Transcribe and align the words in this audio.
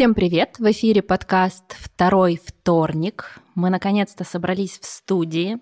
Всем 0.00 0.14
привет! 0.14 0.58
В 0.58 0.70
эфире 0.70 1.02
подкаст 1.02 1.76
«Второй 1.78 2.40
вторник». 2.42 3.38
Мы 3.54 3.68
наконец-то 3.68 4.24
собрались 4.24 4.78
в 4.78 4.86
студии. 4.86 5.58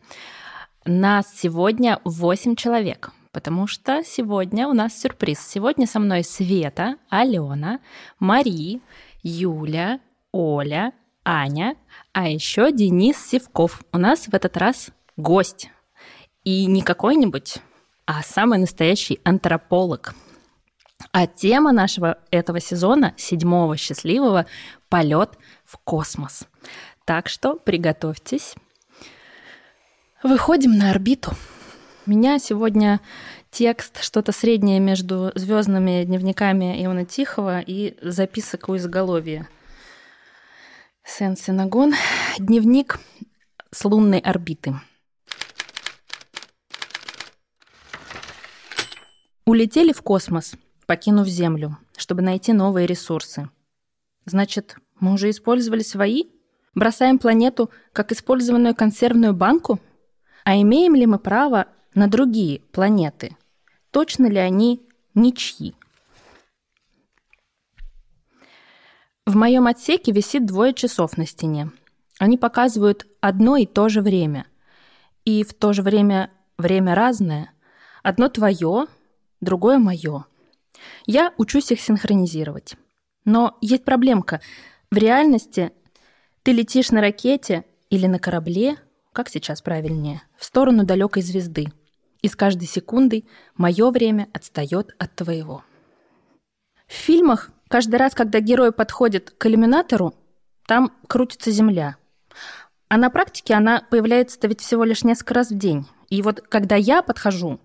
Нас 0.84 1.26
сегодня 1.36 1.98
8 2.04 2.54
человек, 2.54 3.10
потому 3.32 3.66
что 3.66 4.04
сегодня 4.06 4.68
у 4.68 4.74
нас 4.74 4.96
сюрприз. 4.96 5.40
Сегодня 5.40 5.88
со 5.88 5.98
мной 5.98 6.22
Света, 6.22 6.98
Алена, 7.08 7.80
Мари, 8.20 8.80
Юля, 9.24 9.98
Оля, 10.30 10.92
Аня, 11.24 11.74
а 12.12 12.28
еще 12.28 12.70
Денис 12.70 13.16
Севков. 13.16 13.82
У 13.92 13.98
нас 13.98 14.28
в 14.28 14.34
этот 14.34 14.56
раз 14.56 14.90
гость. 15.16 15.68
И 16.44 16.66
не 16.66 16.82
какой-нибудь, 16.82 17.56
а 18.06 18.22
самый 18.22 18.60
настоящий 18.60 19.18
антрополог– 19.24 20.14
а 21.12 21.26
тема 21.26 21.72
нашего 21.72 22.18
этого 22.30 22.60
сезона, 22.60 23.14
седьмого 23.16 23.76
счастливого, 23.76 24.46
полет 24.88 25.38
в 25.64 25.78
космос. 25.78 26.44
Так 27.04 27.28
что 27.28 27.54
приготовьтесь. 27.54 28.54
Выходим 30.22 30.76
на 30.76 30.90
орбиту. 30.90 31.32
Меня 32.06 32.38
сегодня 32.38 33.00
текст 33.50 34.02
что-то 34.02 34.32
среднее 34.32 34.80
между 34.80 35.30
звездными 35.34 36.04
дневниками 36.04 36.84
Иона 36.84 37.04
Тихого 37.04 37.60
и 37.60 37.96
записок 38.02 38.68
у 38.68 38.76
изголовья. 38.76 39.48
Сен-Синагон. 41.04 41.94
Дневник 42.38 42.98
с 43.70 43.84
лунной 43.84 44.18
орбиты. 44.18 44.74
Улетели 49.46 49.92
в 49.92 50.02
космос– 50.02 50.54
покинув 50.88 51.28
Землю, 51.28 51.76
чтобы 51.98 52.22
найти 52.22 52.54
новые 52.54 52.86
ресурсы. 52.86 53.50
Значит, 54.24 54.76
мы 55.00 55.12
уже 55.12 55.28
использовали 55.28 55.82
свои? 55.82 56.24
Бросаем 56.74 57.18
планету 57.18 57.70
как 57.92 58.10
использованную 58.10 58.74
консервную 58.74 59.34
банку? 59.34 59.80
А 60.44 60.56
имеем 60.56 60.94
ли 60.94 61.04
мы 61.04 61.18
право 61.18 61.66
на 61.94 62.08
другие 62.08 62.60
планеты? 62.72 63.36
Точно 63.90 64.28
ли 64.28 64.38
они 64.38 64.80
ничьи? 65.14 65.74
В 69.26 69.36
моем 69.36 69.66
отсеке 69.66 70.12
висит 70.12 70.46
двое 70.46 70.72
часов 70.72 71.18
на 71.18 71.26
стене. 71.26 71.70
Они 72.18 72.38
показывают 72.38 73.06
одно 73.20 73.56
и 73.56 73.66
то 73.66 73.90
же 73.90 74.00
время. 74.00 74.46
И 75.26 75.44
в 75.44 75.52
то 75.52 75.74
же 75.74 75.82
время 75.82 76.30
время 76.56 76.94
разное. 76.94 77.52
Одно 78.02 78.30
твое, 78.30 78.86
другое 79.42 79.76
мое. 79.76 80.24
Я 81.06 81.32
учусь 81.36 81.70
их 81.72 81.80
синхронизировать. 81.80 82.76
Но 83.24 83.56
есть 83.60 83.84
проблемка. 83.84 84.40
В 84.90 84.96
реальности 84.96 85.72
ты 86.42 86.52
летишь 86.52 86.90
на 86.90 87.00
ракете 87.00 87.64
или 87.90 88.06
на 88.06 88.18
корабле, 88.18 88.76
как 89.12 89.28
сейчас 89.28 89.62
правильнее, 89.62 90.22
в 90.36 90.44
сторону 90.44 90.84
далекой 90.84 91.22
звезды. 91.22 91.66
И 92.22 92.28
с 92.28 92.34
каждой 92.34 92.66
секундой 92.66 93.26
мое 93.56 93.90
время 93.90 94.28
отстает 94.32 94.94
от 94.98 95.14
твоего. 95.14 95.62
В 96.86 96.92
фильмах 96.92 97.50
каждый 97.68 97.96
раз, 97.96 98.14
когда 98.14 98.40
герой 98.40 98.72
подходит 98.72 99.30
к 99.30 99.46
иллюминатору, 99.46 100.14
там 100.66 100.92
крутится 101.06 101.50
Земля. 101.50 101.96
А 102.88 102.96
на 102.96 103.10
практике 103.10 103.54
она 103.54 103.84
появляется 103.90 104.38
ведь 104.48 104.60
всего 104.60 104.84
лишь 104.84 105.04
несколько 105.04 105.34
раз 105.34 105.50
в 105.50 105.58
день. 105.58 105.86
И 106.08 106.22
вот 106.22 106.40
когда 106.40 106.76
я 106.76 107.02
подхожу, 107.02 107.60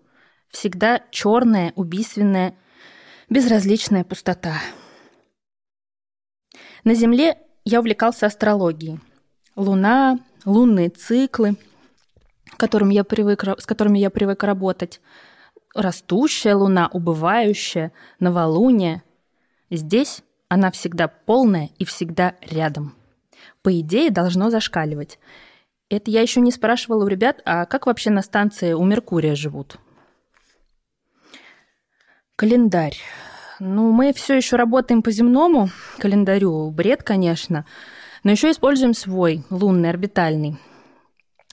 всегда 0.49 1.01
черная, 1.09 1.71
убийственная 1.75 2.55
безразличная 3.29 4.03
пустота. 4.03 4.55
На 6.83 6.93
Земле 6.93 7.37
я 7.65 7.79
увлекался 7.79 8.25
астрологией. 8.25 8.99
Луна, 9.55 10.19
лунные 10.45 10.89
циклы, 10.89 11.55
которым 12.57 12.89
я 12.89 13.03
привык, 13.03 13.43
с 13.57 13.65
которыми 13.65 13.99
я 13.99 14.09
привык 14.09 14.43
работать. 14.43 15.01
Растущая 15.73 16.55
луна, 16.55 16.89
убывающая, 16.91 17.91
новолуние. 18.19 19.03
Здесь 19.69 20.23
она 20.49 20.71
всегда 20.71 21.07
полная 21.07 21.69
и 21.79 21.85
всегда 21.85 22.35
рядом. 22.41 22.95
По 23.61 23.79
идее, 23.79 24.11
должно 24.11 24.49
зашкаливать. 24.49 25.19
Это 25.89 26.11
я 26.11 26.21
еще 26.21 26.41
не 26.41 26.51
спрашивала 26.51 27.05
у 27.05 27.07
ребят, 27.07 27.41
а 27.45 27.65
как 27.65 27.87
вообще 27.87 28.09
на 28.09 28.21
станции 28.21 28.73
у 28.73 28.83
Меркурия 28.83 29.35
живут? 29.35 29.77
Календарь. 32.35 32.97
Ну, 33.59 33.91
мы 33.91 34.11
все 34.11 34.35
еще 34.35 34.55
работаем 34.55 35.03
по 35.03 35.11
земному 35.11 35.69
календарю. 35.99 36.71
Бред, 36.71 37.03
конечно. 37.03 37.65
Но 38.23 38.31
еще 38.31 38.49
используем 38.49 38.95
свой, 38.95 39.45
лунный, 39.51 39.89
орбитальный, 39.89 40.57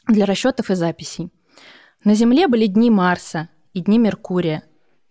для 0.06 0.24
расчетов 0.24 0.70
и 0.70 0.74
записей. 0.74 1.30
На 2.02 2.14
Земле 2.14 2.48
были 2.48 2.66
дни 2.66 2.90
Марса 2.90 3.50
и 3.74 3.80
дни 3.80 3.98
Меркурия, 3.98 4.62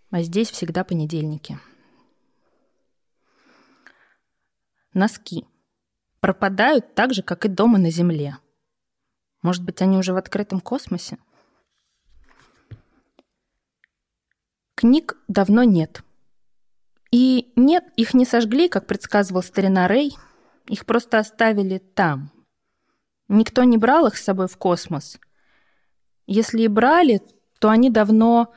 а 0.10 0.24
здесь 0.24 0.50
всегда 0.50 0.84
понедельники. 0.84 1.60
Носки. 4.96 5.46
Пропадают 6.20 6.96
так 6.96 7.14
же, 7.14 7.22
как 7.22 7.46
и 7.46 7.48
дома 7.48 7.78
на 7.78 7.92
Земле. 7.92 8.38
Может 9.44 9.64
быть, 9.64 9.82
они 9.84 9.98
уже 9.98 10.14
в 10.14 10.18
открытом 10.18 10.62
космосе? 10.62 11.20
Книг 14.80 15.18
давно 15.28 15.64
нет. 15.64 16.04
И 17.12 17.52
нет, 17.58 17.84
их 17.98 18.14
не 18.14 18.24
сожгли, 18.24 18.70
как 18.70 18.88
предсказывал 18.88 19.44
старина 19.44 19.90
Рэй, 19.90 20.16
их 20.70 20.86
просто 20.86 21.20
оставили 21.20 21.80
там. 21.80 22.32
Никто 23.28 23.66
не 23.66 23.78
брал 23.78 24.08
их 24.08 24.16
с 24.16 24.24
собой 24.24 24.48
в 24.48 24.56
космос. 24.56 25.20
Если 26.28 26.62
и 26.62 26.70
брали, 26.70 27.22
то 27.60 27.70
они 27.70 27.90
давно 27.90 28.54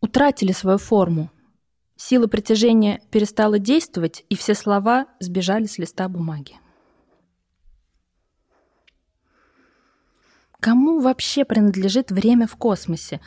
утратили 0.00 0.50
свою 0.50 0.78
форму. 0.78 1.30
Сила 1.94 2.26
притяжения 2.26 3.00
перестала 3.12 3.60
действовать, 3.60 4.24
и 4.28 4.34
все 4.34 4.52
слова 4.52 5.06
сбежали 5.20 5.66
с 5.66 5.78
листа 5.78 6.08
бумаги. 6.08 6.56
Кому 10.58 10.98
вообще 10.98 11.44
принадлежит 11.44 12.10
время 12.10 12.48
в 12.48 12.56
космосе? 12.56 13.20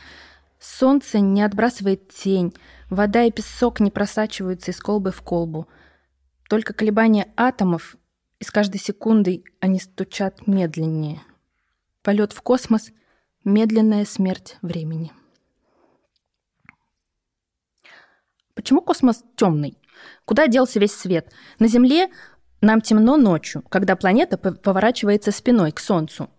Солнце 0.60 1.20
не 1.20 1.42
отбрасывает 1.42 2.10
тень, 2.10 2.54
вода 2.90 3.24
и 3.24 3.32
песок 3.32 3.80
не 3.80 3.92
просачиваются 3.92 4.72
из 4.72 4.80
колбы 4.80 5.12
в 5.12 5.22
колбу. 5.22 5.68
Только 6.50 6.74
колебания 6.74 7.32
атомов, 7.38 7.96
и 8.40 8.44
с 8.44 8.52
каждой 8.52 8.80
секундой 8.80 9.46
они 9.60 9.80
стучат 9.80 10.48
медленнее. 10.48 11.22
Полет 12.02 12.34
в 12.34 12.42
космос— 12.42 12.92
медленная 13.46 14.06
смерть 14.06 14.58
времени. 14.62 15.12
Почему 18.54 18.82
космос 18.82 19.24
темный? 19.36 19.78
Куда 20.26 20.48
делся 20.48 20.80
весь 20.80 20.94
свет? 20.94 21.32
На 21.60 21.68
Земле 21.68 22.10
нам 22.62 22.82
темно 22.82 23.16
ночью, 23.16 23.62
когда 23.70 23.96
планета 23.96 24.38
поворачивается 24.38 25.32
спиной 25.32 25.72
к 25.72 25.80
Солнцу. 25.80 26.30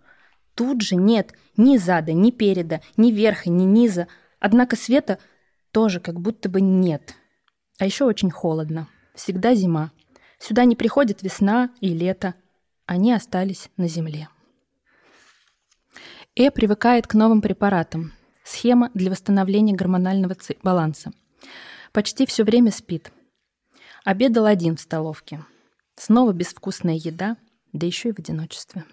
Тут 0.61 0.83
же 0.83 0.95
нет 0.97 1.33
ни 1.57 1.79
зада, 1.79 2.13
ни 2.13 2.31
переда, 2.31 2.83
ни 2.99 3.11
верха, 3.11 3.49
ни 3.49 3.65
низа. 3.65 4.09
Однако 4.41 4.77
света 4.77 5.19
тоже 5.71 6.01
как 6.01 6.21
будто 6.21 6.51
бы 6.51 6.61
нет. 6.61 7.15
А 7.79 7.87
еще 7.87 8.05
очень 8.05 8.31
холодно. 8.31 8.87
Всегда 9.15 9.55
зима. 9.55 9.91
Сюда 10.39 10.67
не 10.67 10.77
приходит 10.77 11.23
весна 11.23 11.71
и 11.81 11.95
лето. 11.95 12.35
Они 12.85 13.11
остались 13.11 13.71
на 13.79 13.89
земле. 13.89 14.29
Э 16.37 16.51
привыкает 16.51 17.07
к 17.07 17.15
новым 17.15 17.41
препаратам. 17.41 18.13
Схема 18.45 18.91
для 18.93 19.11
восстановления 19.11 19.73
гормонального 19.73 20.37
баланса. 20.63 21.11
Почти 21.91 22.27
все 22.27 22.45
время 22.45 22.71
спит. 22.71 23.11
Обедал 24.05 24.45
один 24.45 24.77
в 24.77 24.81
столовке. 24.83 25.43
Снова 25.97 26.35
безвкусная 26.35 26.97
еда, 26.97 27.39
да 27.73 27.87
еще 27.87 28.11
и 28.11 28.13
в 28.13 28.19
одиночестве. 28.19 28.85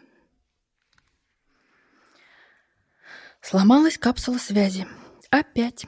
Сломалась 3.42 3.98
капсула 3.98 4.38
связи. 4.38 4.88
Опять. 5.30 5.86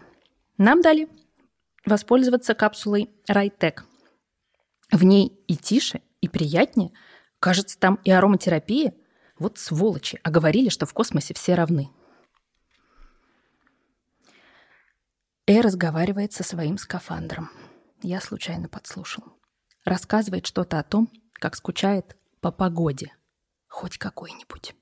Нам 0.57 0.81
дали 0.81 1.09
воспользоваться 1.85 2.53
капсулой 2.53 3.09
Райтек. 3.27 3.85
В 4.91 5.03
ней 5.03 5.27
и 5.47 5.55
тише, 5.55 6.01
и 6.21 6.27
приятнее. 6.27 6.91
Кажется, 7.39 7.77
там 7.79 7.95
и 8.03 8.11
ароматерапия. 8.11 8.93
Вот 9.37 9.57
сволочи, 9.57 10.19
а 10.23 10.31
говорили, 10.31 10.69
что 10.69 10.85
в 10.85 10.93
космосе 10.93 11.33
все 11.33 11.55
равны. 11.55 11.89
Э 15.47 15.61
разговаривает 15.61 16.33
со 16.33 16.43
своим 16.43 16.77
скафандром. 16.77 17.49
Я 18.01 18.21
случайно 18.21 18.69
подслушал. 18.69 19.23
Рассказывает 19.83 20.45
что-то 20.45 20.79
о 20.79 20.83
том, 20.83 21.09
как 21.33 21.55
скучает 21.55 22.17
по 22.41 22.51
погоде. 22.51 23.13
Хоть 23.67 23.97
какой-нибудь. 23.97 24.75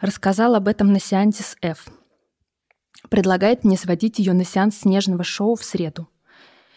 Рассказал 0.00 0.54
об 0.54 0.68
этом 0.68 0.92
на 0.92 1.00
сеансе 1.00 1.42
с 1.42 1.56
F. 1.62 1.88
Предлагает 3.10 3.64
мне 3.64 3.76
сводить 3.76 4.18
ее 4.18 4.32
на 4.32 4.44
сеанс 4.44 4.78
снежного 4.78 5.24
шоу 5.24 5.54
в 5.54 5.64
среду. 5.64 6.08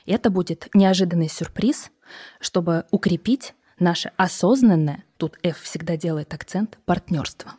Это 0.05 0.29
будет 0.29 0.69
неожиданный 0.73 1.29
сюрприз, 1.29 1.91
чтобы 2.39 2.85
укрепить 2.91 3.53
наше 3.79 4.11
осознанное, 4.17 5.03
тут 5.17 5.37
F 5.43 5.61
всегда 5.61 5.97
делает 5.97 6.33
акцент, 6.33 6.77
партнерство. 6.85 7.55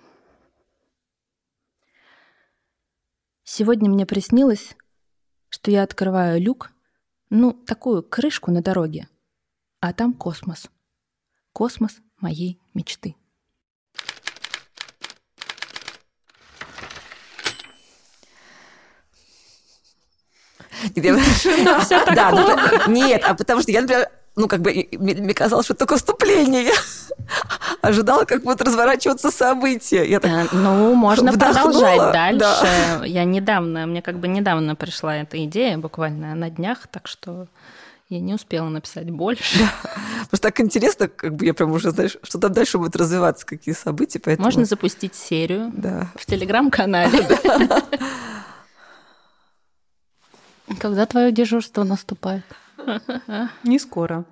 Сегодня 3.45 3.89
мне 3.89 4.07
приснилось, 4.07 4.77
что 5.49 5.71
я 5.71 5.83
открываю 5.83 6.41
люк, 6.41 6.71
ну, 7.31 7.53
такую 7.53 8.03
крышку 8.03 8.51
на 8.51 8.63
дороге, 8.63 9.09
а 9.81 9.93
там 9.93 10.13
космос. 10.13 10.71
Космос 11.53 11.99
моей 12.21 12.61
мечты. 12.75 13.17
Все 20.95 22.05
так 22.05 22.31
плохо. 22.31 22.83
Нет, 22.91 23.23
а 23.25 23.35
потому 23.35 23.63
что 23.63 23.73
я, 23.73 23.83
например, 23.83 24.09
ну, 24.39 24.47
как 24.47 24.61
бы, 24.61 24.89
мне 24.93 25.35
казалось, 25.35 25.67
что 25.67 25.75
это 25.75 25.81
только 25.81 25.97
вступление. 25.97 26.71
Ожидала, 27.83 28.25
как 28.25 28.45
будут 28.45 28.63
разворачиваться 28.63 29.31
события. 29.31 30.05
Я 30.05 30.21
так 30.21 30.31
э, 30.31 30.47
ну, 30.53 30.95
можно 30.95 31.33
продолжать 31.33 32.13
дальше. 32.13 32.39
Да. 32.41 33.05
Я 33.05 33.25
недавно, 33.25 33.87
мне 33.87 34.01
как 34.01 34.19
бы 34.19 34.29
недавно 34.29 34.77
пришла 34.77 35.17
эта 35.17 35.45
идея, 35.45 35.77
буквально 35.77 36.37
на 36.37 36.51
днях, 36.51 36.87
так 36.87 37.09
что 37.09 37.49
я 38.09 38.21
не 38.21 38.33
успела 38.33 38.69
написать 38.69 39.11
больше. 39.11 39.59
Да. 39.59 39.91
Просто 40.31 40.49
так 40.49 40.61
интересно, 40.61 41.09
как 41.09 41.35
бы 41.35 41.45
я 41.45 41.53
прям 41.53 41.73
уже, 41.73 41.91
знаешь, 41.91 42.17
что 42.23 42.39
там 42.39 42.53
дальше 42.53 42.79
будет 42.79 42.97
развиваться, 42.97 43.45
какие 43.45 43.75
события. 43.75 44.21
Поэтому... 44.21 44.47
Можно 44.47 44.65
запустить 44.65 45.15
серию 45.15 45.71
да. 45.75 46.07
в 46.15 46.25
телеграм-канале. 46.25 47.27
Когда 50.79 51.07
твое 51.07 51.33
дежурство 51.33 51.85
наступает? 51.85 52.45
Не 53.65 53.79
скоро. 53.79 54.25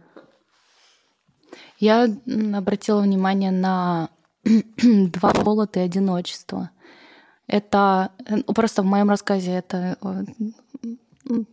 Я 1.78 2.08
обратила 2.54 3.00
внимание 3.00 3.50
на 3.50 4.08
два 4.44 5.32
голода 5.32 5.80
и 5.80 5.82
одиночество. 5.82 6.70
Это 7.46 8.10
э, 8.24 8.42
просто 8.54 8.82
в 8.82 8.86
моем 8.86 9.10
рассказе 9.10 9.52
это 9.52 9.96
э, 10.02 10.24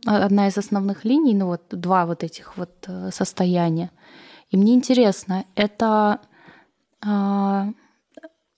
одна 0.05 0.47
из 0.47 0.57
основных 0.57 1.05
линий, 1.05 1.35
ну 1.35 1.47
вот 1.47 1.63
два 1.69 2.05
вот 2.05 2.23
этих 2.23 2.57
вот 2.57 2.71
э, 2.87 3.11
состояния. 3.11 3.91
И 4.49 4.57
мне 4.57 4.75
интересно, 4.75 5.45
это 5.55 6.19
а, 7.01 7.69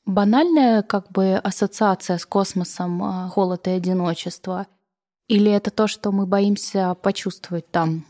банальная 0.05 0.81
как 0.81 1.09
бы 1.09 1.35
ассоциация 1.35 2.17
с 2.17 2.25
космосом, 2.25 3.31
голод 3.33 3.65
и 3.67 3.71
одиночество, 3.71 4.67
или 5.27 5.51
это 5.51 5.71
то, 5.71 5.87
что 5.87 6.11
мы 6.11 6.25
боимся 6.25 6.93
почувствовать 6.95 7.69
там? 7.71 8.05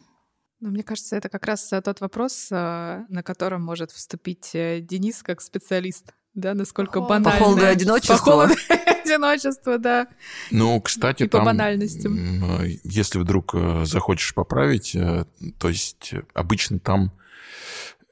Ну, 0.60 0.72
мне 0.72 0.84
кажется, 0.84 1.16
это 1.16 1.30
как 1.30 1.46
раз 1.46 1.72
э, 1.74 1.82
тот 1.82 2.02
вопрос, 2.02 2.48
э, 2.50 3.06
на 3.08 3.24
котором 3.24 3.62
может 3.62 3.92
вступить 3.92 4.52
э, 4.54 4.80
Денис 4.82 5.22
как 5.22 5.42
специалист. 5.42 6.14
Да, 6.34 6.54
насколько 6.54 7.00
О, 7.00 7.02
банально. 7.02 7.32
По 7.32 7.46
холоду 7.46 7.66
одиночества. 7.66 8.16
По 8.16 8.22
холоду 8.22 8.54
одиночества, 9.04 9.78
да. 9.78 10.08
Ну, 10.52 10.82
кстати, 10.82 11.24
и 11.24 11.28
там, 11.28 11.42
по 11.42 11.46
банальностям. 11.46 12.66
Если 12.84 13.20
вдруг 13.20 13.56
захочешь 13.84 14.34
поправить, 14.34 14.98
то 15.60 15.70
есть 15.70 16.14
обычно 16.34 16.80
там 16.80 17.14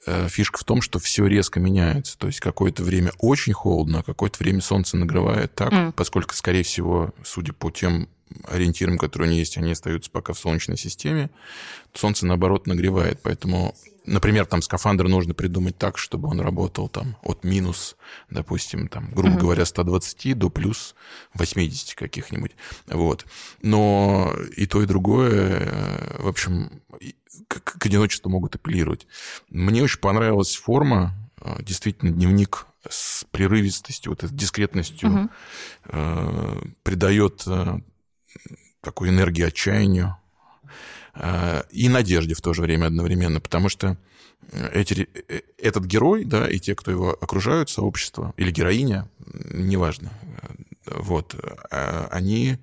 фишка 0.06 0.59
в 0.59 0.63
том, 0.63 0.81
что 0.81 0.99
все 0.99 1.25
резко 1.25 1.59
меняется. 1.59 2.17
То 2.17 2.27
есть 2.27 2.39
какое-то 2.39 2.83
время 2.83 3.11
очень 3.19 3.53
холодно, 3.53 3.99
а 3.99 4.03
какое-то 4.03 4.38
время 4.39 4.61
солнце 4.61 4.95
нагревает 4.95 5.56
так, 5.56 5.73
mm. 5.73 5.94
поскольку, 5.94 6.33
скорее 6.33 6.63
всего, 6.63 7.13
судя 7.23 7.51
по 7.51 7.71
тем 7.71 8.07
ориентирам, 8.45 8.97
которые 8.97 9.27
у 9.27 9.31
них 9.31 9.39
есть, 9.39 9.57
они 9.57 9.71
остаются 9.71 10.11
пока 10.11 10.33
в 10.33 10.39
Солнечной 10.39 10.77
системе. 10.77 11.29
Солнце, 11.93 12.25
наоборот, 12.25 12.67
нагревает. 12.67 13.19
Поэтому, 13.23 13.75
например, 14.05 14.45
там 14.45 14.61
скафандр 14.61 15.07
нужно 15.07 15.33
придумать 15.33 15.77
так, 15.77 15.97
чтобы 15.97 16.29
он 16.29 16.39
работал 16.39 16.89
там 16.89 17.17
от 17.21 17.43
минус, 17.43 17.95
допустим, 18.29 18.87
там, 18.87 19.11
грубо 19.11 19.35
uh-huh. 19.35 19.39
говоря, 19.39 19.65
120 19.65 20.37
до 20.37 20.49
плюс 20.49 20.95
80 21.35 21.95
каких-нибудь. 21.95 22.51
Вот. 22.87 23.25
Но 23.61 24.33
и 24.55 24.65
то, 24.65 24.81
и 24.81 24.85
другое, 24.85 25.59
э, 25.59 26.21
в 26.21 26.27
общем, 26.27 26.81
к, 27.47 27.61
к 27.61 27.85
одиночеству 27.85 28.29
могут 28.29 28.55
апеллировать. 28.55 29.07
Мне 29.49 29.83
очень 29.83 29.99
понравилась 29.99 30.55
форма, 30.55 31.13
э, 31.41 31.61
действительно, 31.61 32.11
дневник 32.11 32.67
с 32.89 33.25
прерывистостью, 33.31 34.11
вот 34.11 34.23
этой 34.23 34.35
дискретностью 34.35 35.09
угу. 35.09 35.29
э, 35.85 36.61
придает 36.83 37.43
э, 37.47 37.79
такой 38.81 39.09
энергии 39.09 39.44
отчаянию 39.44 40.18
э, 41.15 41.63
и 41.71 41.89
надежде 41.89 42.33
в 42.35 42.41
то 42.41 42.53
же 42.53 42.62
время 42.62 42.88
одновременно, 42.88 43.39
потому 43.39 43.69
что 43.69 43.97
эти, 44.51 45.07
э, 45.30 45.41
этот 45.57 45.85
герой, 45.85 46.25
да, 46.25 46.50
и 46.50 46.59
те, 46.59 46.75
кто 46.75 46.91
его 46.91 47.12
окружают, 47.12 47.69
сообщество, 47.69 48.33
или 48.38 48.51
героиня, 48.51 49.09
неважно, 49.51 50.12
вот, 50.85 51.35
э, 51.35 52.07
они 52.12 52.57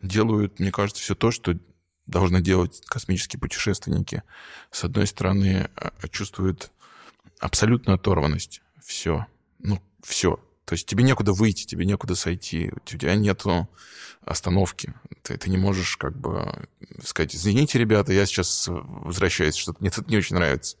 делают, 0.00 0.58
мне 0.58 0.72
кажется, 0.72 1.02
все 1.02 1.14
то, 1.14 1.30
что 1.30 1.58
должны 2.06 2.40
делать 2.40 2.82
космические 2.86 3.40
путешественники. 3.40 4.22
С 4.70 4.84
одной 4.84 5.06
стороны, 5.06 5.68
чувствуют 6.10 6.70
абсолютную 7.40 7.96
оторванность. 7.96 8.62
Все. 8.80 9.26
Ну, 9.58 9.82
все. 10.04 10.38
То 10.66 10.74
есть 10.74 10.86
тебе 10.86 11.04
некуда 11.04 11.32
выйти, 11.32 11.64
тебе 11.64 11.86
некуда 11.86 12.16
сойти, 12.16 12.72
у 12.74 12.80
тебя 12.80 13.14
нету 13.14 13.68
остановки. 14.24 14.92
Ты, 15.22 15.38
ты 15.38 15.48
не 15.48 15.56
можешь 15.56 15.96
как 15.96 16.18
бы 16.18 16.68
сказать, 17.02 17.34
извините, 17.36 17.78
ребята, 17.78 18.12
я 18.12 18.26
сейчас 18.26 18.66
возвращаюсь, 18.68 19.54
что-то 19.54 19.78
мне 19.80 19.90
тут 19.90 20.08
не 20.08 20.16
очень 20.16 20.34
нравится. 20.34 20.76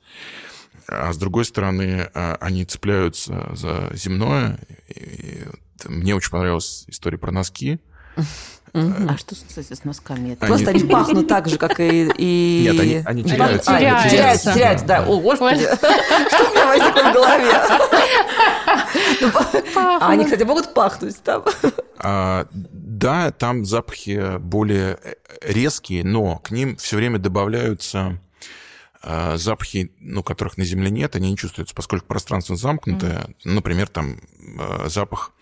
А 0.88 1.12
с 1.12 1.16
другой 1.16 1.44
стороны, 1.44 2.10
а, 2.14 2.36
они 2.40 2.64
цепляются 2.64 3.48
за 3.54 3.90
земное. 3.94 4.58
И 4.88 5.44
мне 5.84 6.16
очень 6.16 6.32
понравилась 6.32 6.84
история 6.88 7.16
про 7.18 7.30
носки. 7.30 7.80
А 8.72 9.16
что, 9.16 9.34
кстати, 9.34 9.72
с 9.72 9.84
носками? 9.84 10.32
Это 10.32 10.46
Просто 10.46 10.70
они 10.70 10.84
пахнут 10.84 11.28
так 11.28 11.48
же, 11.48 11.56
как 11.56 11.80
и... 11.80 12.10
и... 12.16 12.68
Нет, 12.70 12.80
они, 12.80 13.02
они 13.04 13.24
теряются. 13.24 13.74
А, 13.74 13.78
теряются. 13.78 14.10
теряются, 14.10 14.52
теряются, 14.52 14.86
да. 14.86 15.04
О, 15.06 15.20
господи, 15.20 15.64
что 15.64 16.44
у 16.44 16.50
меня 16.50 16.66
возникло 16.66 17.10
в 17.10 17.12
голове? 17.12 17.52
А 19.76 20.10
они, 20.10 20.24
кстати, 20.24 20.42
могут 20.42 20.74
пахнуть 20.74 21.22
там. 21.22 21.44
А, 21.98 22.46
да, 22.52 23.30
там 23.30 23.64
запахи 23.64 24.38
более 24.38 24.98
резкие, 25.42 26.04
но 26.04 26.36
к 26.38 26.50
ним 26.50 26.76
все 26.76 26.96
время 26.96 27.18
добавляются 27.18 28.18
запахи, 29.02 29.92
ну, 30.00 30.22
которых 30.22 30.56
на 30.56 30.64
Земле 30.64 30.90
нет, 30.90 31.16
они 31.16 31.30
не 31.30 31.36
чувствуются, 31.36 31.74
поскольку 31.74 32.06
пространство 32.06 32.56
замкнутое. 32.56 33.28
Например, 33.44 33.88
там 33.88 34.20
запах 34.86 35.32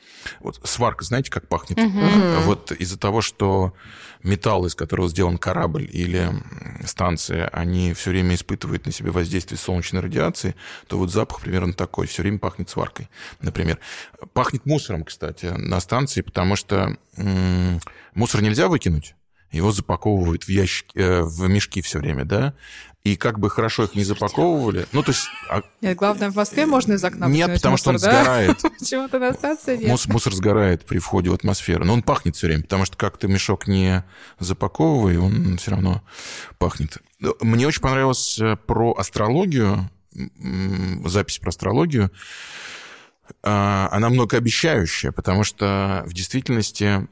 вот 0.40 0.60
сварка, 0.64 1.04
знаете, 1.04 1.30
как 1.30 1.48
пахнет? 1.48 1.78
Угу. 1.78 2.44
Вот 2.44 2.72
из-за 2.72 2.98
того, 2.98 3.20
что 3.20 3.74
металл, 4.22 4.66
из 4.66 4.74
которого 4.74 5.08
сделан 5.08 5.38
корабль 5.38 5.88
или 5.90 6.30
станция, 6.84 7.48
они 7.48 7.92
все 7.94 8.10
время 8.10 8.34
испытывают 8.34 8.86
на 8.86 8.92
себе 8.92 9.10
воздействие 9.10 9.58
солнечной 9.58 10.02
радиации, 10.02 10.54
то 10.86 10.98
вот 10.98 11.10
запах 11.10 11.40
примерно 11.40 11.72
такой. 11.72 12.06
Все 12.06 12.22
время 12.22 12.38
пахнет 12.38 12.70
сваркой, 12.70 13.08
например. 13.40 13.78
Пахнет 14.32 14.66
мусором, 14.66 15.04
кстати, 15.04 15.46
на 15.46 15.80
станции, 15.80 16.22
потому 16.22 16.56
что 16.56 16.96
м- 17.16 17.80
мусор 18.14 18.42
нельзя 18.42 18.68
выкинуть 18.68 19.14
его 19.50 19.70
запаковывают 19.70 20.44
в 20.44 20.48
ящики, 20.48 20.98
э, 20.98 21.22
в 21.22 21.48
мешки 21.48 21.80
все 21.80 22.00
время, 22.00 22.24
да, 22.24 22.54
и 23.04 23.16
как 23.16 23.38
бы 23.38 23.50
хорошо 23.50 23.84
их 23.84 23.94
не 23.94 24.02
запаковывали. 24.02 24.86
Ну, 24.92 25.02
то 25.02 25.12
есть... 25.12 25.28
А... 25.50 25.62
Нет, 25.82 25.96
главное, 25.98 26.30
в 26.30 26.36
Москве 26.36 26.64
можно 26.64 26.94
из 26.94 27.04
окна 27.04 27.26
Нет, 27.26 27.52
потому 27.52 27.76
что 27.76 27.90
он 27.90 27.96
да? 27.96 28.22
сгорает. 28.22 28.62
Почему-то 28.78 29.18
на 29.18 29.34
станции 29.34 29.76
нет. 29.76 29.88
Мус, 29.88 30.06
мусор 30.06 30.34
сгорает 30.34 30.86
при 30.86 30.98
входе 30.98 31.28
в 31.28 31.34
атмосферу. 31.34 31.84
Но 31.84 31.92
он 31.92 32.02
пахнет 32.02 32.34
все 32.34 32.46
время, 32.46 32.62
потому 32.62 32.86
что 32.86 32.96
как 32.96 33.18
ты 33.18 33.28
мешок 33.28 33.68
не 33.68 34.04
запаковывай, 34.38 35.18
он 35.18 35.58
все 35.58 35.72
равно 35.72 36.02
пахнет. 36.56 36.96
Мне 37.40 37.66
очень 37.66 37.82
понравилось 37.82 38.38
э, 38.40 38.56
про 38.56 38.94
астрологию, 38.94 39.90
запись 41.04 41.38
про 41.38 41.50
астрологию. 41.50 42.10
А, 43.42 43.88
она 43.92 44.08
многообещающая, 44.08 45.12
потому 45.12 45.44
что 45.44 46.04
в 46.06 46.14
действительности 46.14 47.06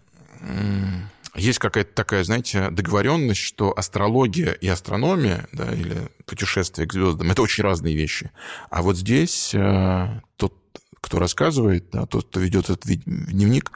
есть 1.35 1.59
какая-то 1.59 1.95
такая, 1.95 2.25
знаете, 2.25 2.71
договоренность, 2.71 3.41
что 3.41 3.73
астрология 3.77 4.53
и 4.53 4.69
астрономия, 4.69 5.49
да, 5.53 5.73
или 5.73 5.97
путешествие 6.27 6.87
к 6.87 6.93
звездам, 6.93 7.31
это 7.31 7.43
очень 7.43 7.65
разные 7.65 7.97
вещи. 7.97 8.31
А 8.71 8.83
вот 8.83 8.97
здесь 8.97 9.55
э, 9.55 10.21
тот, 10.37 10.55
кто 11.01 11.19
рассказывает, 11.19 11.91
да, 11.91 12.07
тот, 12.07 12.29
кто 12.29 12.41
ведет 12.41 12.65
этот 12.65 12.85
дневник, 12.85 13.73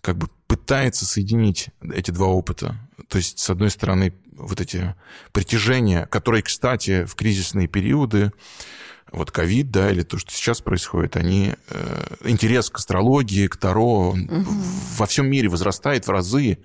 как 0.00 0.18
бы 0.18 0.28
пытается 0.46 1.06
соединить 1.06 1.68
эти 1.80 2.10
два 2.10 2.26
опыта. 2.26 2.76
То 3.08 3.18
есть, 3.18 3.38
с 3.38 3.50
одной 3.50 3.70
стороны, 3.70 4.12
вот 4.32 4.60
эти 4.60 4.94
притяжения, 5.32 6.06
которые, 6.06 6.42
кстати, 6.42 7.04
в 7.04 7.14
кризисные 7.14 7.68
периоды 7.68 8.32
вот 9.12 9.30
ковид, 9.30 9.70
да, 9.70 9.90
или 9.90 10.02
то, 10.02 10.18
что 10.18 10.32
сейчас 10.32 10.60
происходит, 10.60 11.16
они 11.16 11.54
э, 11.68 12.16
интерес 12.24 12.70
к 12.70 12.76
астрологии, 12.76 13.46
к 13.48 13.56
Таро 13.56 14.10
угу. 14.10 14.46
во 14.96 15.06
всем 15.06 15.28
мире 15.28 15.48
возрастает 15.48 16.06
в 16.06 16.10
разы, 16.10 16.58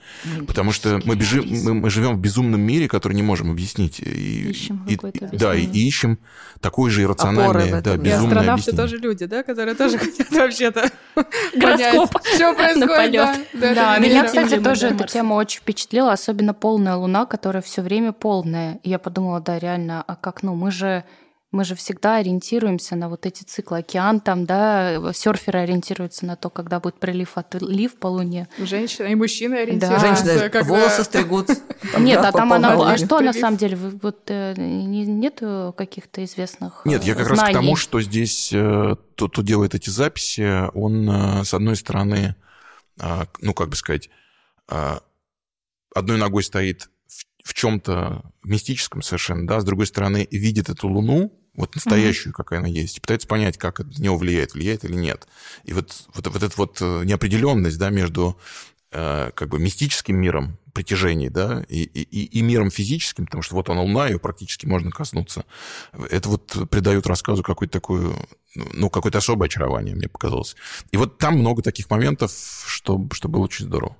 потому 0.47 0.71
что 0.71 1.01
мы, 1.05 1.15
бежим, 1.15 1.45
мы, 1.63 1.73
мы 1.73 1.89
живем 1.89 2.15
в 2.15 2.19
безумном 2.19 2.61
мире, 2.61 2.87
который 2.87 3.13
не 3.13 3.23
можем 3.23 3.51
объяснить. 3.51 3.99
И, 3.99 4.49
ищем 4.49 4.85
и, 4.87 4.97
Да, 5.35 5.55
и, 5.55 5.65
и 5.65 5.87
ищем 5.87 6.19
такой 6.61 6.91
же 6.91 7.03
иррациональный, 7.03 7.81
да, 7.81 7.97
безумный 7.97 8.09
И 8.09 8.11
астронавты 8.11 8.51
объяснение. 8.51 8.81
тоже 8.81 8.97
люди, 8.97 9.25
да, 9.25 9.43
которые 9.43 9.75
тоже 9.75 9.97
хотят 9.97 10.31
вообще-то 10.31 10.91
понять, 11.59 12.09
что 12.35 12.53
происходит. 12.53 13.47
Да, 13.53 13.97
меня, 13.97 14.23
кстати, 14.25 14.59
тоже 14.59 14.87
эта 14.87 15.07
тема 15.07 15.33
очень 15.33 15.61
впечатлила, 15.61 16.13
особенно 16.13 16.53
полная 16.53 16.95
луна, 16.95 17.25
которая 17.25 17.63
все 17.63 17.81
время 17.81 18.11
полная. 18.11 18.79
И 18.83 18.89
я 18.89 18.99
подумала, 18.99 19.39
да, 19.39 19.57
реально, 19.57 20.03
а 20.05 20.15
как, 20.15 20.43
ну, 20.43 20.55
мы 20.55 20.71
же 20.71 21.03
мы 21.55 21.63
же 21.63 21.73
всегда 21.75 22.17
ориентируемся 22.17 22.95
на 22.95 23.07
вот 23.07 23.25
эти 23.25 23.43
циклы. 23.43 23.79
Океан 23.79 24.19
там, 24.19 24.45
да, 24.45 25.13
серферы 25.13 25.59
ориентируются 25.59 26.25
на 26.25 26.35
то, 26.35 26.49
когда 26.49 26.81
будет 26.81 26.99
прилив, 26.99 27.37
отлив 27.37 27.95
по 27.95 28.07
Луне. 28.07 28.49
Женщины 28.59 29.13
и 29.13 29.15
мужчины 29.15 29.55
ориентируются. 29.55 30.07
Да. 30.07 30.15
Женщины 30.15 30.49
когда... 30.49 30.63
волосы 30.75 31.03
стригут. 31.05 31.49
Нет, 31.97 32.19
а 32.19 32.31
там 32.33 32.51
она... 32.51 32.93
А 32.93 32.97
что 32.97 33.21
на 33.21 33.31
самом 33.31 33.57
деле? 33.57 33.77
Вот 33.77 34.23
э, 34.27 34.53
нет 34.57 35.41
каких-то 35.77 36.23
известных 36.25 36.81
Нет, 36.83 37.03
я 37.05 37.15
как 37.15 37.29
раз 37.29 37.39
к 37.39 37.53
тому, 37.53 37.77
что 37.77 38.01
здесь 38.01 38.51
э, 38.53 38.95
тот, 39.15 39.31
кто 39.31 39.41
делает 39.41 39.75
эти 39.75 39.89
записи, 39.89 40.69
он, 40.73 41.09
э, 41.09 41.43
с 41.45 41.53
одной 41.53 41.77
стороны, 41.77 42.35
ну, 43.41 43.53
как 43.53 43.69
бы 43.69 43.75
сказать, 43.75 44.09
одной 44.67 46.17
ногой 46.17 46.43
стоит 46.43 46.89
в 47.43 47.53
чем-то 47.53 48.23
мистическом 48.43 49.01
совершенно, 49.01 49.45
да, 49.45 49.59
с 49.59 49.63
другой 49.63 49.85
стороны, 49.85 50.27
видит 50.31 50.69
эту 50.69 50.87
Луну, 50.87 51.31
вот 51.55 51.75
настоящую, 51.75 52.31
mm-hmm. 52.31 52.37
какая 52.37 52.59
она 52.59 52.67
есть, 52.67 52.97
и 52.97 53.01
пытается 53.01 53.27
понять, 53.27 53.57
как 53.57 53.79
это 53.79 53.89
на 53.89 54.03
него 54.03 54.17
влияет, 54.17 54.53
влияет 54.53 54.85
или 54.85 54.95
нет. 54.95 55.27
И 55.63 55.73
вот, 55.73 56.07
вот, 56.13 56.27
вот 56.27 56.43
эта 56.43 56.53
вот 56.57 56.77
э, 56.81 57.03
неопределенность, 57.05 57.77
да, 57.77 57.89
между 57.89 58.37
э, 58.91 59.31
как 59.33 59.49
бы 59.49 59.59
мистическим 59.59 60.17
миром 60.17 60.57
притяжений, 60.73 61.29
да, 61.29 61.63
и, 61.69 61.83
и, 61.83 62.25
и 62.25 62.41
миром 62.41 62.69
физическим, 62.69 63.25
потому 63.25 63.41
что 63.41 63.55
вот 63.55 63.69
она 63.69 63.81
Луна, 63.81 64.07
ее 64.07 64.19
практически 64.19 64.65
можно 64.65 64.91
коснуться. 64.91 65.45
Это 66.09 66.29
вот 66.29 66.69
придает 66.69 67.07
рассказу 67.07 67.43
какое-то 67.43 67.73
такое, 67.73 68.13
ну, 68.55 68.89
какое-то 68.89 69.19
особое 69.19 69.47
очарование, 69.47 69.95
мне 69.95 70.09
показалось. 70.09 70.55
И 70.91 70.97
вот 70.97 71.17
там 71.17 71.39
много 71.39 71.61
таких 71.61 71.89
моментов, 71.89 72.31
что, 72.67 73.07
что 73.13 73.29
было 73.29 73.43
очень 73.43 73.65
здорово. 73.65 73.95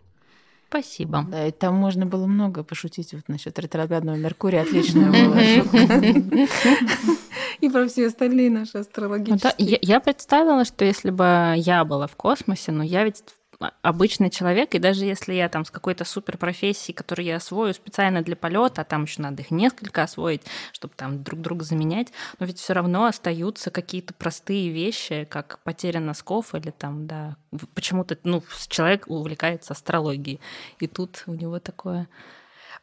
Спасибо. 0.68 1.26
Да, 1.30 1.48
и 1.48 1.52
там 1.52 1.76
можно 1.76 2.06
было 2.06 2.26
много 2.26 2.64
пошутить 2.64 3.14
вот 3.14 3.30
насчет 3.30 3.58
ретроградного 3.58 4.18
Меркурия. 4.18 4.64
Отличная 4.64 5.10
была 5.10 5.42
шутка. 5.42 7.18
И 7.62 7.70
про 7.70 7.88
все 7.88 8.08
остальные 8.08 8.50
наши 8.50 8.78
астрологические. 8.78 9.80
Я 9.82 10.00
представила, 10.00 10.66
что 10.66 10.86
если 10.86 11.10
бы 11.10 11.54
я 11.58 11.84
была 11.86 12.08
в 12.08 12.16
космосе, 12.16 12.72
но 12.72 12.84
я 12.84 13.04
ведь 13.04 13.24
обычный 13.82 14.30
человек, 14.30 14.76
и 14.76 14.80
даже 14.80 15.06
если 15.06 15.34
я 15.34 15.50
там 15.50 15.66
с 15.66 15.72
какой-то 15.72 16.06
супер 16.06 16.38
профессией, 16.38 16.96
которую 16.96 17.26
я 17.26 17.38
освою 17.38 17.74
специально 17.74 18.22
для 18.22 18.36
полета, 18.36 18.82
а 18.82 18.86
там 18.86 19.04
еще 19.04 19.22
надо 19.22 19.44
их 19.44 19.52
несколько 19.52 20.04
освоить, 20.04 20.42
чтобы 20.72 20.94
там 20.96 21.24
друг 21.24 21.42
друга 21.42 21.64
заменять, 21.64 22.10
но 22.40 22.46
ведь 22.46 22.60
все 22.60 22.74
равно 22.74 23.06
остаются 23.06 23.72
какие-то 23.72 24.14
простые 24.14 24.70
вещи, 24.70 25.28
как 25.30 25.60
потеря 25.64 26.00
носков 26.00 26.54
или 26.56 26.72
там, 26.72 27.08
да, 27.08 27.38
почему-то, 27.74 28.18
ну, 28.24 28.44
человек 28.68 29.06
увлекается 29.08 29.74
астрологией, 29.74 30.40
и 30.80 30.88
тут 30.88 31.24
у 31.28 31.34
него 31.34 31.60
такое 31.60 32.08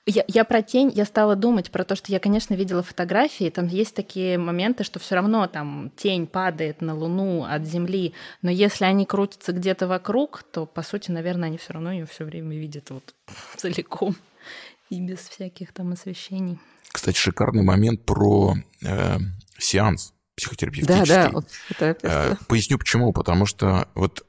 я, 0.06 0.24
я 0.28 0.44
про 0.44 0.62
тень, 0.62 0.90
я 0.94 1.04
стала 1.04 1.36
думать 1.36 1.70
про 1.70 1.84
то, 1.84 1.94
что 1.94 2.10
я, 2.12 2.18
конечно, 2.18 2.54
видела 2.54 2.82
фотографии, 2.82 3.50
там 3.50 3.66
есть 3.66 3.94
такие 3.94 4.38
моменты, 4.38 4.84
что 4.84 4.98
все 4.98 5.14
равно 5.14 5.46
там 5.46 5.90
тень 5.96 6.26
падает 6.26 6.80
на 6.80 6.94
Луну 6.94 7.44
от 7.44 7.64
Земли, 7.64 8.12
но 8.42 8.50
если 8.50 8.84
они 8.84 9.06
крутятся 9.06 9.52
где-то 9.52 9.86
вокруг, 9.86 10.42
то, 10.42 10.66
по 10.66 10.82
сути, 10.82 11.10
наверное, 11.10 11.48
они 11.48 11.58
все 11.58 11.72
равно 11.72 11.92
ее 11.92 12.06
все 12.06 12.24
время 12.24 12.56
видят 12.58 12.90
вот 12.90 13.14
целиком 13.56 14.16
и 14.90 15.00
без 15.00 15.20
всяких 15.20 15.72
там 15.72 15.92
освещений. 15.92 16.58
Кстати, 16.90 17.16
шикарный 17.16 17.62
момент 17.62 18.04
про 18.04 18.54
э, 18.82 19.18
сеанс 19.58 20.12
психотерапевтический. 20.36 21.06
Да, 21.06 21.28
да. 21.28 21.30
Вот 21.30 21.46
это, 21.78 21.98
э, 22.02 22.36
поясню 22.46 22.78
почему. 22.78 23.12
Потому 23.12 23.46
что 23.46 23.88
вот 23.94 24.26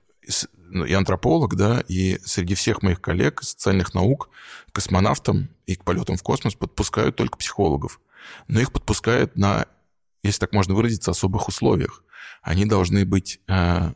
ну, 0.73 0.85
я 0.85 0.97
антрополог, 0.97 1.55
да, 1.55 1.83
и 1.87 2.19
среди 2.25 2.55
всех 2.55 2.81
моих 2.81 2.99
коллег 3.01 3.41
социальных 3.43 3.93
наук 3.93 4.29
к 4.71 4.75
космонавтам 4.75 5.49
и 5.65 5.75
к 5.75 5.83
полетам 5.83 6.17
в 6.17 6.23
космос 6.23 6.55
подпускают 6.55 7.15
только 7.15 7.37
психологов. 7.37 8.01
Но 8.47 8.59
их 8.59 8.71
подпускают 8.71 9.37
на, 9.37 9.67
если 10.23 10.39
так 10.39 10.53
можно 10.53 10.73
выразиться, 10.73 11.11
особых 11.11 11.47
условиях. 11.47 12.03
Они 12.41 12.65
должны 12.65 13.05
быть 13.05 13.39
э, 13.47 13.93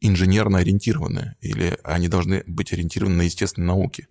инженерно 0.00 0.58
ориентированы, 0.58 1.36
или 1.40 1.78
они 1.84 2.08
должны 2.08 2.44
быть 2.46 2.72
ориентированы 2.72 3.16
на 3.16 3.22
естественные 3.22 3.68
науки. 3.68 4.08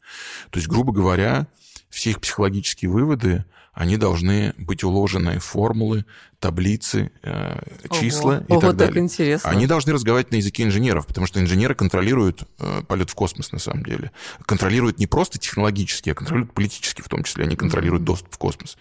То 0.49 0.59
есть, 0.59 0.67
грубо 0.67 0.91
говоря, 0.91 1.47
все 1.89 2.11
их 2.11 2.21
психологические 2.21 2.89
выводы, 2.89 3.45
они 3.73 3.97
должны 3.97 4.53
быть 4.57 4.83
уложены 4.83 5.39
в 5.39 5.45
формулы, 5.45 6.05
таблицы, 6.39 7.11
э, 7.23 7.59
числа 7.91 8.35
Ого. 8.35 8.45
и 8.47 8.51
Ого, 8.51 8.61
так 8.61 8.75
далее. 8.75 8.93
Так 8.93 9.03
интересно. 9.03 9.49
Они 9.49 9.65
должны 9.65 9.93
разговаривать 9.93 10.31
на 10.31 10.35
языке 10.35 10.63
инженеров, 10.63 11.07
потому 11.07 11.25
что 11.25 11.39
инженеры 11.39 11.73
контролируют 11.73 12.43
э, 12.59 12.83
полет 12.87 13.09
в 13.09 13.15
космос 13.15 13.51
на 13.51 13.57
самом 13.57 13.83
деле. 13.83 14.11
Контролируют 14.45 14.99
не 14.99 15.07
просто 15.07 15.39
технологически, 15.39 16.11
а 16.11 16.13
контролируют 16.13 16.53
политически 16.53 17.01
в 17.01 17.09
том 17.09 17.23
числе. 17.23 17.45
Они 17.45 17.55
контролируют 17.55 18.03
доступ 18.03 18.35
в 18.35 18.37
космос. 18.37 18.77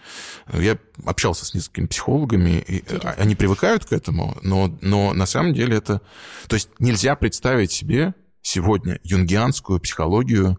Я 0.53 0.77
общался 1.05 1.45
с 1.45 1.55
несколькими 1.55 1.87
психологами, 1.87 2.63
и 2.67 2.75
э, 2.75 2.79
интересно. 2.81 3.11
они 3.17 3.35
привыкают 3.35 3.85
к 3.85 3.93
этому, 3.93 4.37
но, 4.43 4.77
но 4.81 5.13
на 5.13 5.25
самом 5.25 5.55
деле 5.55 5.77
это... 5.77 6.01
То 6.47 6.55
есть 6.55 6.69
нельзя 6.77 7.15
представить 7.15 7.71
себе 7.71 8.13
сегодня 8.43 8.99
юнгианскую 9.03 9.79
психологию 9.79 10.51
а, 10.51 10.57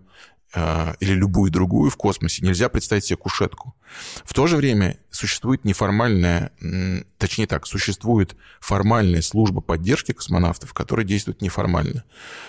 или 1.01 1.13
любую 1.13 1.51
другую 1.51 1.91
в 1.91 1.97
космосе, 1.97 2.45
нельзя 2.45 2.69
представить 2.69 3.05
себе 3.05 3.17
кушетку. 3.17 3.75
В 4.25 4.35
то 4.35 4.47
же 4.47 4.57
время 4.57 4.99
существует 5.11 5.65
неформальная, 5.65 6.51
точнее 7.19 7.47
так, 7.47 7.67
существует 7.67 8.37
формальная 8.61 9.23
служба 9.23 9.61
поддержки 9.61 10.13
космонавтов, 10.13 10.73
которая 10.75 11.07
действует 11.07 11.41
неформально. 11.41 12.05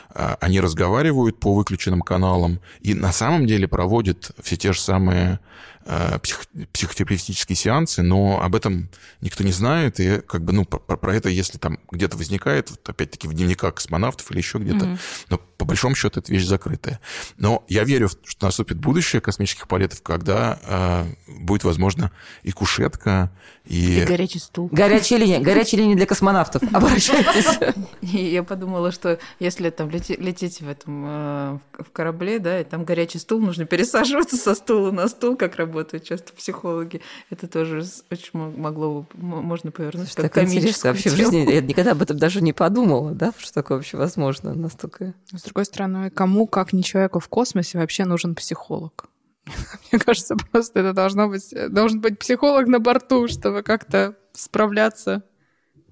А, 0.10 0.38
они 0.42 0.60
разговаривают 0.60 1.40
по 1.40 1.54
выключенным 1.54 2.02
каналам 2.02 2.60
и 2.82 2.94
на 2.94 3.12
самом 3.12 3.46
деле 3.46 3.68
проводят 3.68 4.32
все 4.42 4.58
те 4.58 4.74
же 4.74 4.80
самые 4.80 5.40
Э, 5.88 6.18
псих, 6.18 6.48
психотерапевтические 6.74 7.56
сеансы, 7.56 8.02
но 8.02 8.42
об 8.42 8.56
этом 8.56 8.90
никто 9.22 9.44
не 9.44 9.52
знает, 9.52 10.00
и 10.00 10.20
как 10.20 10.44
бы, 10.44 10.52
ну, 10.52 10.66
про, 10.66 10.80
про 10.80 11.16
это, 11.16 11.30
если 11.30 11.60
там 11.60 11.78
где-то 11.92 12.18
возникает, 12.18 12.72
вот 12.72 12.90
опять-таки 12.90 13.28
в 13.28 13.36
дневниках 13.36 13.76
космонавтов 13.76 14.32
или 14.32 14.40
еще 14.40 14.58
где-то, 14.58 14.86
mm-hmm. 14.86 15.00
но 15.30 15.38
по 15.38 15.66
большому 15.66 15.94
счету 15.94 16.22
это 16.22 16.32
вещь 16.32 16.46
закрытая. 16.46 17.00
Но 17.38 17.64
я 17.68 17.84
верю, 17.84 18.10
что 18.24 18.48
наступит 18.48 18.80
будущее 18.80 19.22
космических 19.22 19.68
полетов, 19.68 20.02
когда 20.02 20.58
э, 20.64 21.06
будет, 21.40 21.64
возможно, 21.64 22.12
и 22.44 22.52
кушетка, 22.52 23.32
и... 23.66 24.02
И 24.02 24.06
горячий 24.06 24.40
стул. 24.40 24.70
Горячая 24.72 25.20
линия, 25.20 25.40
горячая 25.40 25.82
линия 25.82 25.96
для 25.96 26.06
космонавтов. 26.06 26.62
Обращайтесь. 26.74 27.76
Я 28.02 28.44
подумала, 28.44 28.92
что 28.92 29.20
если 29.40 29.70
там 29.70 29.90
лететь 29.90 30.62
в 30.62 30.70
этом 30.70 31.04
э, 31.06 31.60
в 31.80 31.92
корабле, 31.92 32.40
да, 32.40 32.62
и 32.62 32.64
там 32.64 32.86
горячий 32.86 33.18
стул, 33.18 33.40
нужно 33.40 33.66
пересаживаться 33.66 34.38
со 34.38 34.56
стула 34.56 34.92
на 34.92 35.08
стул, 35.08 35.36
как 35.36 35.56
работают 35.56 36.04
часто 36.04 36.34
психологи. 36.34 37.02
Это 37.30 37.48
тоже 37.48 37.84
очень 38.12 38.30
могло 38.34 39.06
можно 39.14 39.72
повернуть 39.72 40.14
как 40.14 40.34
комическую 40.34 40.94
Вообще 40.94 41.10
в 41.10 41.16
жизни 41.16 41.52
я 41.52 41.62
никогда 41.62 41.92
об 41.92 42.02
этом 42.02 42.18
даже 42.18 42.42
не 42.42 42.54
подумала, 42.54 43.12
да, 43.12 43.34
что 43.38 43.54
такое 43.54 43.78
вообще 43.78 43.98
возможно 43.98 44.54
настолько. 44.54 45.14
С 45.32 45.44
другой 45.44 45.66
стороны, 45.66 46.10
кому, 46.10 46.48
как 46.48 46.74
не 46.74 46.84
человеку 46.84 47.20
в 47.20 47.28
космосе, 47.28 47.78
вообще 47.78 48.06
нужен 48.06 48.36
психолог? 48.36 49.10
Мне 49.92 50.00
кажется, 50.00 50.36
просто 50.52 50.80
это 50.80 50.94
должно 50.94 51.28
быть, 51.28 51.54
должен 51.70 52.02
быть 52.02 52.20
психолог 52.20 52.68
на 52.68 52.80
борту, 52.80 53.28
чтобы 53.28 53.64
как-то 53.64 54.16
справляться 54.34 55.24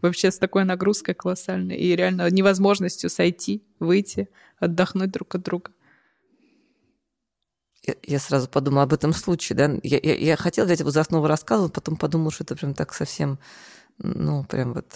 вообще 0.02 0.32
с 0.32 0.38
такой 0.38 0.66
нагрузкой 0.66 1.16
колоссальной 1.16 1.78
и 1.78 1.96
реально 1.96 2.30
невозможностью 2.30 3.10
сойти, 3.10 3.64
выйти, 3.80 4.30
отдохнуть 4.60 5.12
друг 5.12 5.36
от 5.36 5.44
друга. 5.44 5.72
Я, 7.86 7.96
я 8.04 8.20
сразу 8.20 8.48
подумала 8.48 8.84
об 8.84 8.94
этом 8.94 9.14
случае, 9.14 9.58
да. 9.58 9.80
Я, 9.84 10.00
я, 10.02 10.16
я 10.16 10.38
хотела 10.38 10.66
взять 10.66 10.82
возрастного 10.82 11.28
рассказа, 11.28 11.70
потом 11.70 11.98
подумала, 11.98 12.32
что 12.32 12.44
это 12.44 12.56
прям 12.56 12.74
так 12.74 12.94
совсем, 12.94 13.40
ну, 13.98 14.44
прям 14.46 14.74
вот 14.74 14.88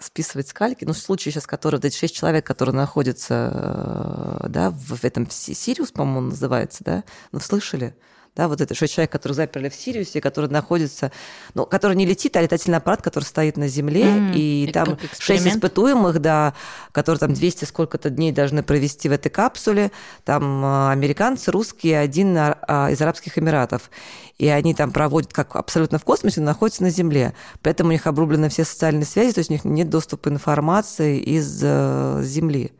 списывать 0.00 0.48
скальки. 0.48 0.84
Ну, 0.84 0.92
в 0.92 0.98
случае 0.98 1.32
сейчас, 1.32 1.46
который, 1.46 1.76
вот 1.76 1.84
эти 1.84 1.96
шесть 1.96 2.14
человек, 2.14 2.46
которые 2.46 2.74
находятся, 2.74 3.50
э, 3.52 4.35
да, 4.56 4.70
в, 4.70 5.04
этом 5.04 5.28
Сириус, 5.30 5.92
по-моему, 5.92 6.30
называется, 6.30 6.82
да, 6.82 7.04
ну, 7.30 7.40
слышали? 7.40 7.94
Да, 8.34 8.48
вот 8.48 8.62
это 8.62 8.74
что 8.74 8.88
человек, 8.88 9.12
который 9.12 9.32
заперли 9.34 9.68
в 9.68 9.74
Сириусе, 9.74 10.22
который 10.22 10.48
находится, 10.48 11.12
ну, 11.52 11.66
который 11.66 11.94
не 11.94 12.06
летит, 12.06 12.36
а 12.36 12.42
летательный 12.42 12.78
аппарат, 12.78 13.02
который 13.02 13.24
стоит 13.24 13.58
на 13.58 13.68
Земле, 13.68 14.04
М, 14.04 14.32
и 14.34 14.66
это 14.68 14.84
там 14.84 14.98
шесть 15.18 15.46
испытуемых, 15.46 16.20
да, 16.20 16.54
которые 16.92 17.18
там 17.18 17.34
200 17.34 17.66
сколько-то 17.66 18.08
дней 18.08 18.32
должны 18.32 18.62
провести 18.62 19.10
в 19.10 19.12
этой 19.12 19.28
капсуле. 19.28 19.90
Там 20.24 20.64
а, 20.64 20.90
американцы, 20.90 21.50
русские, 21.50 21.98
один 21.98 22.36
а, 22.36 22.88
из 22.90 23.00
Арабских 23.00 23.38
Эмиратов. 23.38 23.90
И 24.38 24.48
они 24.48 24.74
там 24.74 24.90
проводят, 24.90 25.34
как 25.34 25.56
абсолютно 25.56 25.98
в 25.98 26.04
космосе, 26.04 26.40
но 26.40 26.46
находятся 26.46 26.82
на 26.82 26.90
Земле. 26.90 27.34
Поэтому 27.62 27.88
у 27.88 27.92
них 27.92 28.06
обрублены 28.06 28.48
все 28.48 28.64
социальные 28.64 29.06
связи, 29.06 29.32
то 29.32 29.40
есть 29.40 29.50
у 29.50 29.52
них 29.54 29.64
нет 29.64 29.90
доступа 29.90 30.28
информации 30.28 31.18
из 31.18 31.60
э, 31.62 32.20
Земли. 32.22 32.72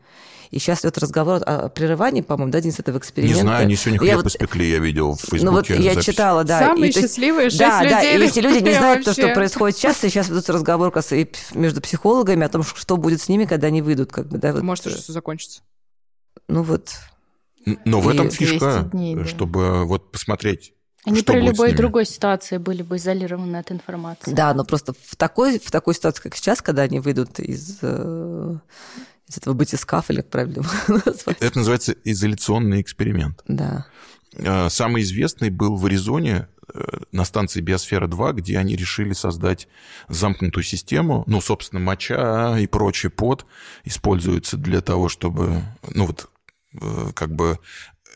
И 0.51 0.59
сейчас 0.59 0.81
идет 0.81 0.97
разговор 0.97 1.41
о 1.45 1.69
прерывании, 1.69 2.21
по-моему, 2.21 2.51
да, 2.51 2.61
Денис, 2.61 2.79
этого 2.79 2.95
Не 2.95 2.99
эксперимента. 2.99 3.41
знаю, 3.41 3.63
они 3.63 3.75
сегодня 3.75 4.05
Я 4.05 4.13
хлеб 4.13 4.23
вот- 4.23 4.27
испекли, 4.33 4.69
я 4.69 4.79
видел 4.79 5.13
в 5.15 5.19
Фейсбуке. 5.19 5.45
ну 5.45 5.51
вот 5.51 5.69
я 5.69 5.93
запись. 5.93 6.05
читала, 6.05 6.43
да. 6.43 6.59
Самые 6.59 6.89
и 6.89 6.93
счастливые 6.93 7.49
шесть 7.49 7.59
да, 7.59 7.79
да, 7.79 8.01
людей 8.01 8.17
и 8.17 8.23
эти 8.29 8.39
люди 8.39 8.63
не 8.63 8.71
на 8.71 8.77
знают 8.77 9.05
то, 9.05 9.11
что 9.13 9.21
вообще. 9.23 9.35
происходит 9.35 9.77
сейчас, 9.77 10.03
и 10.03 10.09
сейчас 10.09 10.29
ведутся 10.29 10.53
разговоры 10.53 10.89
как 10.91 10.97
раз, 10.97 11.11
и 11.11 11.25
п- 11.25 11.37
между 11.53 11.81
психологами 11.81 12.45
о 12.45 12.49
том, 12.49 12.63
что 12.63 12.95
будет 12.97 13.21
с 13.21 13.27
ними, 13.29 13.45
когда 13.45 13.67
они 13.67 13.81
выйдут, 13.81 14.11
как 14.11 14.27
бы, 14.27 14.37
да, 14.37 14.53
вот, 14.53 14.63
Может, 14.63 14.85
э, 14.87 14.89
уже 14.89 14.97
все 14.99 15.11
закончится. 15.13 15.61
ну 16.47 16.63
вот, 16.63 16.91
Но 17.83 17.99
в 17.99 18.09
И 18.09 18.13
этом 18.13 18.29
200 18.29 18.37
фишка, 18.43 18.89
дней, 18.93 19.15
да. 19.15 19.25
чтобы 19.25 19.83
вот 19.85 20.11
посмотреть, 20.11 20.71
Они 21.03 21.19
что 21.19 21.33
при 21.33 21.41
любой 21.41 21.73
другой 21.73 22.05
ситуации 22.05 22.57
были 22.57 22.81
бы 22.83 22.95
изолированы 22.95 23.57
от 23.57 23.69
информации. 23.73 24.31
да, 24.31 24.53
но 24.53 24.63
просто 24.63 24.93
в 24.93 25.15
такой, 25.17 25.59
в 25.59 25.69
такой 25.71 25.93
ситуации, 25.93 26.21
как 26.21 26.35
сейчас, 26.37 26.61
когда 26.61 26.83
они 26.83 26.99
выйдут 27.01 27.39
из, 27.39 27.79
э, 27.81 28.55
из 29.27 29.37
этого 29.37 29.53
батискафа, 29.53 30.13
или 30.13 30.21
как 30.21 30.29
правильно 30.29 30.61
его 30.61 30.69
назвать, 31.05 31.37
это 31.39 31.57
называется 31.57 31.95
изоляционный 32.03 32.81
эксперимент. 32.81 33.41
да. 33.47 33.85
Э, 34.33 34.69
Самый 34.69 35.01
известный 35.03 35.49
был 35.49 35.75
в 35.75 35.85
Аризоне 35.85 36.47
э, 36.73 36.83
на 37.11 37.23
станции 37.25 37.61
Биосфера-2, 37.61 38.33
где 38.33 38.59
они 38.59 38.75
решили 38.75 39.13
создать 39.13 39.67
замкнутую 40.09 40.63
систему. 40.63 41.23
Ну, 41.27 41.41
собственно, 41.41 41.79
моча 41.79 42.59
и 42.59 42.67
прочий 42.67 43.09
пот 43.09 43.45
используются 43.83 44.57
для 44.57 44.81
того, 44.81 45.09
чтобы, 45.09 45.63
ну 45.93 46.05
вот, 46.05 46.29
э, 46.79 47.11
как 47.15 47.33
бы 47.33 47.57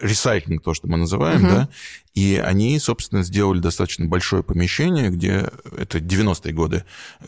ресайклинг, 0.02 0.64
то, 0.64 0.74
что 0.74 0.88
мы 0.88 0.98
называем, 0.98 1.42
Мгм. 1.42 1.50
да, 1.50 1.70
и 2.14 2.42
они, 2.44 2.78
собственно, 2.80 3.24
сделали 3.24 3.60
достаточно 3.60 4.06
большое 4.06 4.44
помещение, 4.44 5.10
где, 5.10 5.50
это 5.78 6.00
90-е 6.00 6.54
годы, 6.54 6.84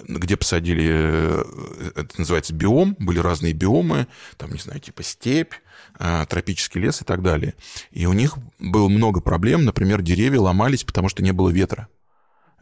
где 0.08 0.36
посадили, 0.36 0.86
э, 0.90 1.92
это 1.96 2.10
называется 2.18 2.54
биом, 2.54 2.96
были 3.00 3.20
разные 3.20 3.54
биомы, 3.54 4.08
там, 4.38 4.52
не 4.52 4.60
знаю, 4.60 4.80
типа 4.80 5.04
степь, 5.04 5.54
а, 6.00 6.26
тропический 6.26 6.82
лес 6.82 7.02
и 7.02 7.06
так 7.06 7.22
далее. 7.22 7.54
И 7.92 8.06
у 8.08 8.14
них 8.14 8.36
было 8.60 8.90
много 8.90 9.22
проблем, 9.22 9.64
например, 9.64 10.02
деревья 10.02 10.40
ломались, 10.40 10.84
потому 10.84 11.08
что 11.08 11.24
не 11.24 11.32
было 11.32 11.50
ветра. 11.50 11.88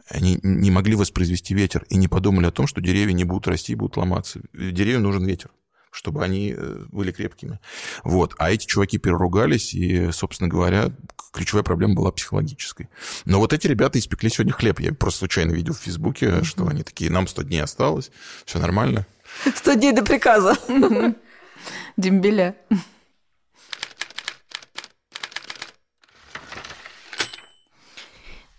Они 0.08 0.38
не 0.42 0.70
могли 0.70 0.94
воспроизвести 0.94 1.54
ветер 1.54 1.86
и 1.88 1.96
не 1.96 2.08
подумали 2.08 2.46
о 2.46 2.50
том, 2.50 2.66
что 2.66 2.80
деревья 2.80 3.14
не 3.14 3.24
будут 3.24 3.48
расти 3.48 3.72
и 3.72 3.76
будут 3.76 3.96
ломаться. 3.96 4.40
Деревьям 4.52 5.02
нужен 5.02 5.24
ветер 5.24 5.50
чтобы 5.92 6.24
они 6.24 6.54
э, 6.56 6.84
были 6.90 7.12
крепкими. 7.12 7.60
Вот. 8.02 8.34
А 8.38 8.50
эти 8.50 8.66
чуваки 8.66 8.98
переругались, 8.98 9.74
и, 9.74 10.10
собственно 10.10 10.48
говоря, 10.48 10.90
ключевая 11.32 11.62
проблема 11.62 11.94
была 11.94 12.10
психологической. 12.10 12.88
Но 13.26 13.38
вот 13.38 13.52
эти 13.52 13.66
ребята 13.66 13.98
испекли 13.98 14.30
сегодня 14.30 14.52
хлеб. 14.52 14.80
Я 14.80 14.94
просто 14.94 15.20
случайно 15.20 15.52
видел 15.52 15.74
в 15.74 15.80
Фейсбуке, 15.80 16.42
что 16.42 16.66
они 16.66 16.82
такие, 16.82 17.10
нам 17.10 17.28
100 17.28 17.42
дней 17.42 17.62
осталось, 17.62 18.10
все 18.46 18.58
нормально. 18.58 19.06
100 19.54 19.74
дней 19.74 19.92
до 19.92 20.02
приказа. 20.02 20.56
Дембеля. 21.96 22.56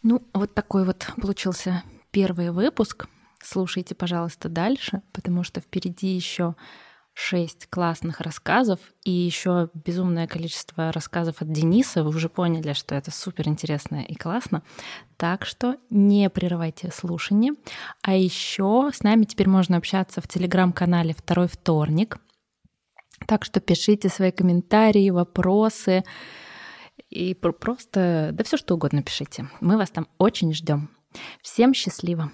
Ну, 0.03 0.21
вот 0.33 0.53
такой 0.53 0.85
вот 0.85 1.07
получился 1.19 1.83
первый 2.11 2.51
выпуск. 2.51 3.07
Слушайте, 3.41 3.95
пожалуйста, 3.95 4.49
дальше, 4.49 5.01
потому 5.13 5.43
что 5.43 5.61
впереди 5.61 6.07
еще 6.07 6.55
шесть 7.13 7.67
классных 7.69 8.21
рассказов 8.21 8.79
и 9.03 9.11
еще 9.11 9.69
безумное 9.73 10.27
количество 10.27 10.91
рассказов 10.91 11.41
от 11.41 11.51
Дениса. 11.51 12.03
Вы 12.03 12.09
уже 12.09 12.27
поняли, 12.27 12.73
что 12.73 12.95
это 12.95 13.11
супер 13.11 13.47
интересно 13.47 14.03
и 14.03 14.15
классно. 14.15 14.63
Так 15.17 15.45
что 15.45 15.77
не 15.89 16.29
прерывайте 16.29 16.91
слушание. 16.91 17.53
А 18.01 18.15
еще 18.15 18.89
с 18.93 19.03
нами 19.03 19.23
теперь 19.25 19.47
можно 19.47 19.77
общаться 19.77 20.21
в 20.21 20.27
телеграм-канале 20.27 21.13
«Второй 21.13 21.47
вторник». 21.47 22.17
Так 23.27 23.45
что 23.45 23.61
пишите 23.61 24.09
свои 24.09 24.31
комментарии, 24.31 25.09
вопросы 25.11 26.03
и 27.09 27.33
про- 27.35 27.53
просто, 27.53 28.31
да 28.33 28.43
все 28.43 28.57
что 28.57 28.73
угодно 28.73 29.03
пишите. 29.03 29.47
Мы 29.61 29.77
вас 29.77 29.91
там 29.91 30.07
очень 30.17 30.53
ждем. 30.53 30.89
Всем 31.41 31.73
счастливо! 31.73 32.31